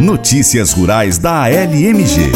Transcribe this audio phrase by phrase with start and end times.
[0.00, 2.32] Notícias Rurais da ALMG.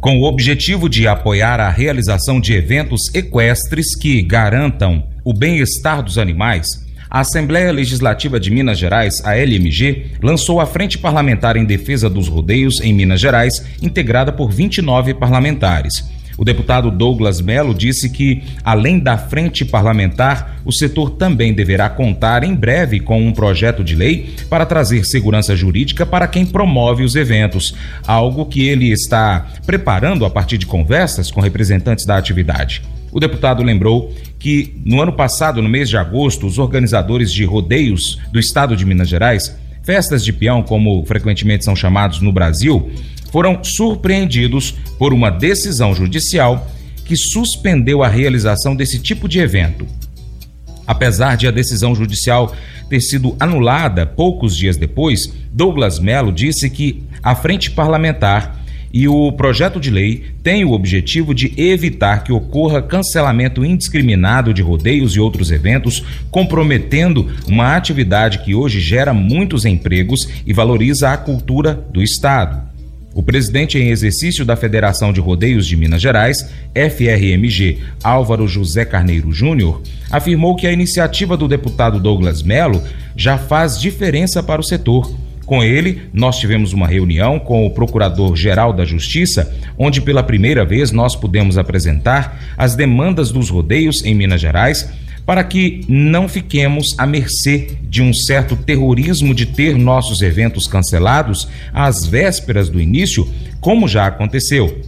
[0.00, 6.18] Com o objetivo de apoiar a realização de eventos equestres que garantam o bem-estar dos
[6.18, 6.66] animais,
[7.10, 12.28] a Assembleia Legislativa de Minas Gerais, a LMG, lançou a Frente Parlamentar em Defesa dos
[12.28, 16.04] Rodeios em Minas Gerais, integrada por 29 parlamentares.
[16.42, 22.42] O deputado Douglas Melo disse que, além da frente parlamentar, o setor também deverá contar
[22.42, 27.14] em breve com um projeto de lei para trazer segurança jurídica para quem promove os
[27.14, 32.82] eventos, algo que ele está preparando a partir de conversas com representantes da atividade.
[33.12, 38.18] O deputado lembrou que, no ano passado, no mês de agosto, os organizadores de rodeios
[38.32, 42.90] do estado de Minas Gerais, festas de peão, como frequentemente são chamados no Brasil,
[43.32, 46.70] foram surpreendidos por uma decisão judicial
[47.04, 49.86] que suspendeu a realização desse tipo de evento.
[50.86, 52.54] Apesar de a decisão judicial
[52.88, 59.32] ter sido anulada poucos dias depois, Douglas Melo disse que a frente parlamentar e o
[59.32, 65.20] projeto de lei tem o objetivo de evitar que ocorra cancelamento indiscriminado de rodeios e
[65.20, 72.02] outros eventos, comprometendo uma atividade que hoje gera muitos empregos e valoriza a cultura do
[72.02, 72.71] Estado.
[73.14, 79.30] O presidente em exercício da Federação de Rodeios de Minas Gerais, FRMG, Álvaro José Carneiro
[79.32, 82.82] Júnior, afirmou que a iniciativa do deputado Douglas Melo
[83.14, 85.14] já faz diferença para o setor.
[85.44, 90.90] Com ele, nós tivemos uma reunião com o Procurador-Geral da Justiça, onde pela primeira vez
[90.90, 94.88] nós pudemos apresentar as demandas dos rodeios em Minas Gerais
[95.24, 101.48] para que não fiquemos à mercê de um certo terrorismo de ter nossos eventos cancelados
[101.72, 103.28] às vésperas do início,
[103.60, 104.82] como já aconteceu.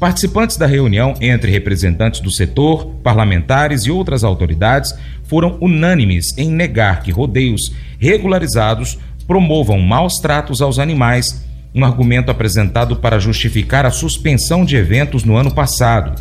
[0.00, 7.04] Participantes da reunião, entre representantes do setor, parlamentares e outras autoridades, foram unânimes em negar
[7.04, 14.64] que rodeios regularizados promovam maus tratos aos animais, um argumento apresentado para justificar a suspensão
[14.64, 16.20] de eventos no ano passado.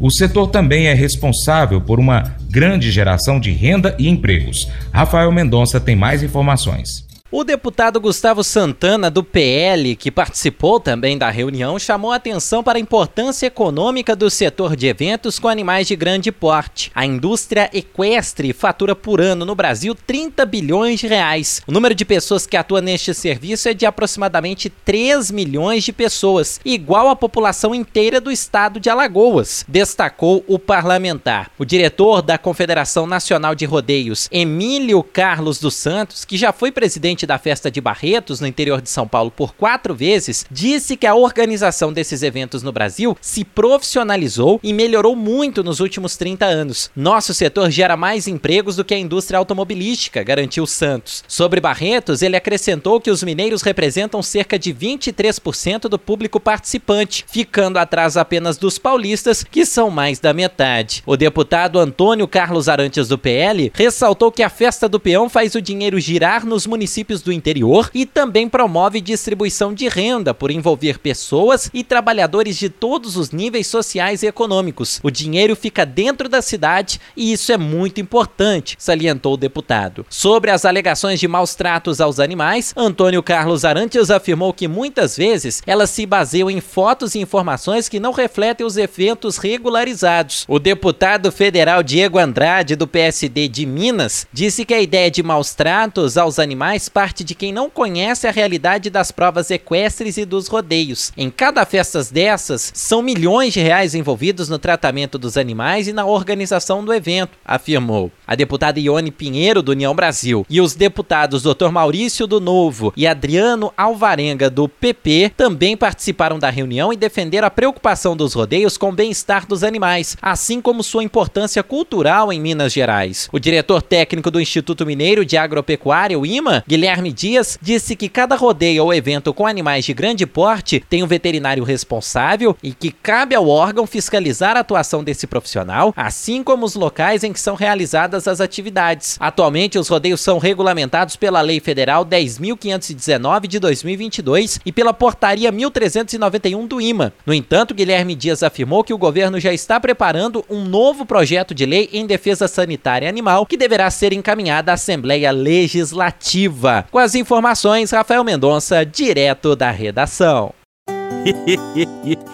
[0.00, 4.68] O setor também é responsável por uma grande geração de renda e empregos.
[4.92, 7.04] Rafael Mendonça tem mais informações.
[7.36, 12.80] O deputado Gustavo Santana, do PL, que participou também da reunião, chamou atenção para a
[12.80, 16.92] importância econômica do setor de eventos com animais de grande porte.
[16.94, 21.60] A indústria equestre fatura por ano no Brasil 30 bilhões de reais.
[21.66, 26.60] O número de pessoas que atua neste serviço é de aproximadamente 3 milhões de pessoas,
[26.64, 31.50] igual à população inteira do estado de Alagoas, destacou o parlamentar.
[31.58, 37.23] O diretor da Confederação Nacional de Rodeios, Emílio Carlos dos Santos, que já foi presidente
[37.26, 41.14] da festa de Barretos, no interior de São Paulo, por quatro vezes, disse que a
[41.14, 46.90] organização desses eventos no Brasil se profissionalizou e melhorou muito nos últimos 30 anos.
[46.94, 51.24] Nosso setor gera mais empregos do que a indústria automobilística, garantiu Santos.
[51.28, 57.78] Sobre Barretos, ele acrescentou que os mineiros representam cerca de 23% do público participante, ficando
[57.78, 61.02] atrás apenas dos paulistas, que são mais da metade.
[61.06, 65.62] O deputado Antônio Carlos Arantes do PL ressaltou que a festa do peão faz o
[65.62, 70.98] dinheiro girar nos municípios municípios do interior e também promove distribuição de renda por envolver
[70.98, 75.00] pessoas e trabalhadores de todos os níveis sociais e econômicos.
[75.02, 80.04] O dinheiro fica dentro da cidade e isso é muito importante, salientou o deputado.
[80.08, 85.62] Sobre as alegações de maus tratos aos animais, Antônio Carlos Arantes afirmou que muitas vezes
[85.66, 90.44] elas se baseiam em fotos e informações que não refletem os eventos regularizados.
[90.48, 95.54] O deputado federal Diego Andrade, do PSD de Minas, disse que a ideia de maus
[95.54, 100.46] tratos aos animais parte de quem não conhece a realidade das provas equestres e dos
[100.46, 101.12] rodeios.
[101.16, 106.06] Em cada festas dessas, são milhões de reais envolvidos no tratamento dos animais e na
[106.06, 108.12] organização do evento, afirmou.
[108.24, 111.68] A deputada Ione Pinheiro, do União Brasil, e os deputados Dr.
[111.72, 117.50] Maurício do Novo e Adriano Alvarenga, do PP, também participaram da reunião e defenderam a
[117.50, 122.72] preocupação dos rodeios com o bem-estar dos animais, assim como sua importância cultural em Minas
[122.72, 123.28] Gerais.
[123.32, 128.10] O diretor técnico do Instituto Mineiro de Agropecuária, o IMA, Guilherme Guilherme Dias disse que
[128.10, 132.90] cada rodeio ou evento com animais de grande porte tem um veterinário responsável e que
[132.90, 137.54] cabe ao órgão fiscalizar a atuação desse profissional, assim como os locais em que são
[137.54, 139.16] realizadas as atividades.
[139.18, 146.66] Atualmente, os rodeios são regulamentados pela Lei Federal 10.519 de 2022 e pela Portaria 1391
[146.66, 147.14] do IMA.
[147.24, 151.64] No entanto, Guilherme Dias afirmou que o governo já está preparando um novo projeto de
[151.64, 156.73] lei em defesa sanitária animal que deverá ser encaminhado à Assembleia Legislativa.
[156.90, 160.52] Com as informações, Rafael Mendonça, direto da redação.